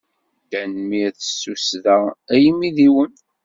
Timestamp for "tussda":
1.41-1.97